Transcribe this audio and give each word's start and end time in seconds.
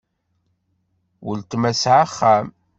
Uletma 1.29 1.71
tesɛa 1.73 2.03
axxam. 2.05 2.47